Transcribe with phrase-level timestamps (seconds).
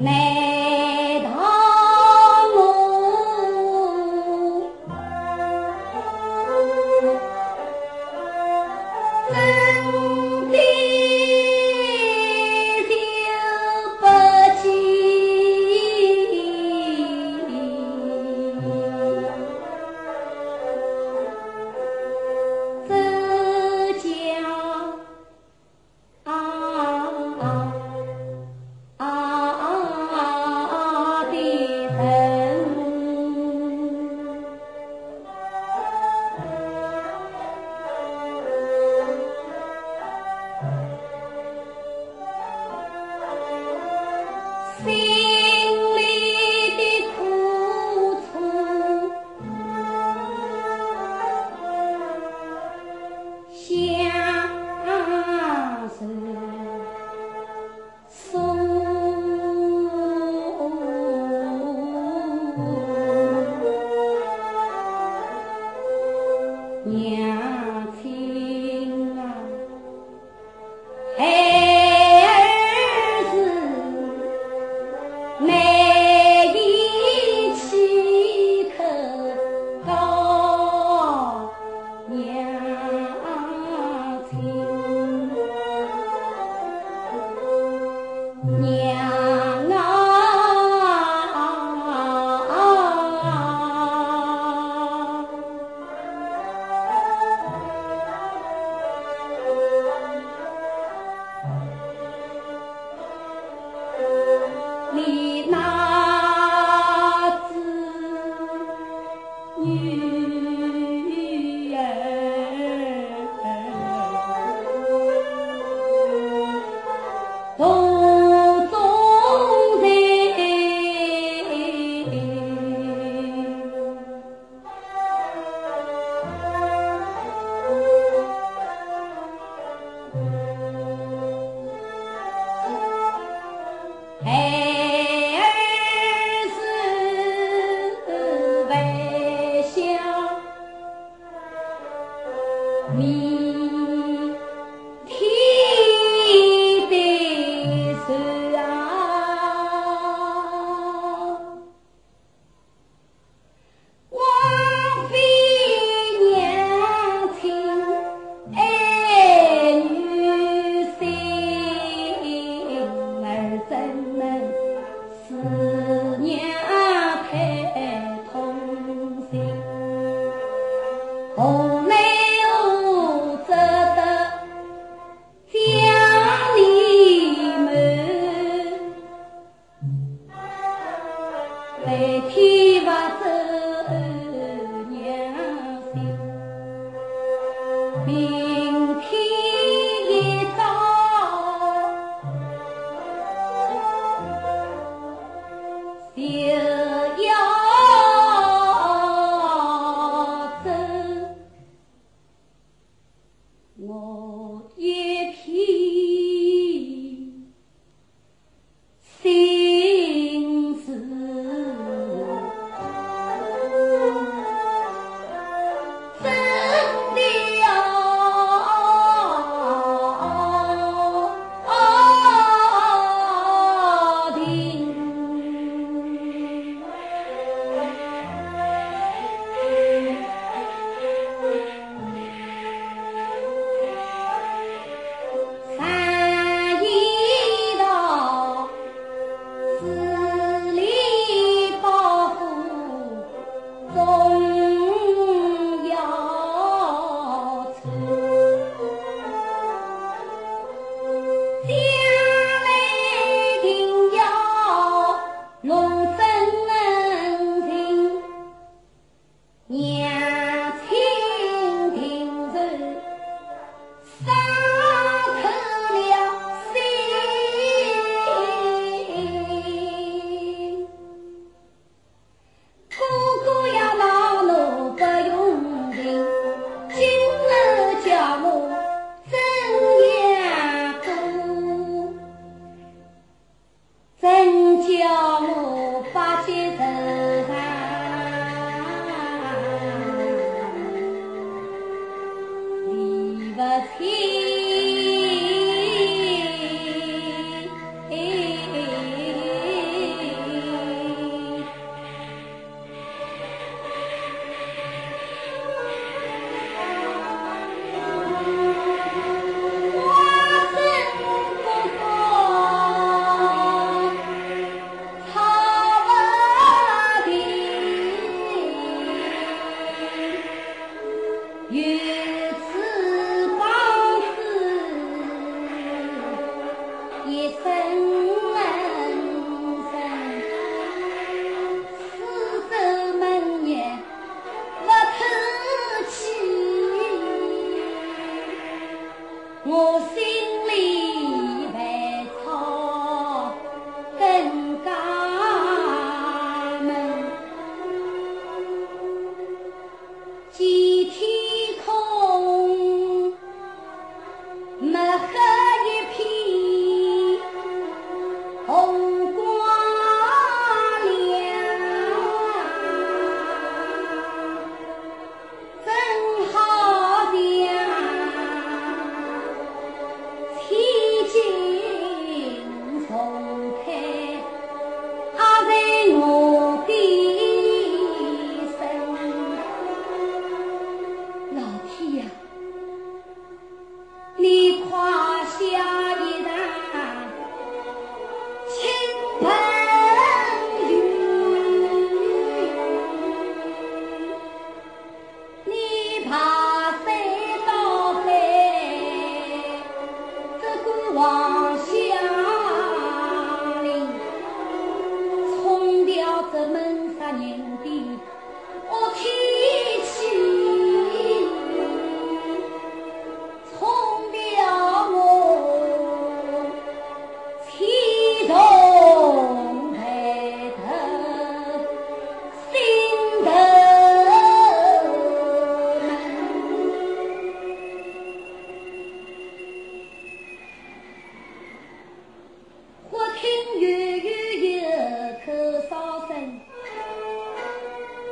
[0.00, 0.49] nè
[88.42, 90.20] 娘啊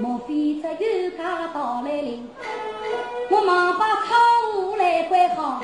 [0.00, 2.28] 莫非这冤家到来临？
[3.30, 5.62] 我忙把窗户来关好，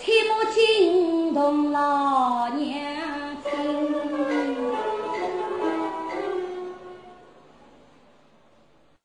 [0.00, 2.95] 切莫惊动老娘。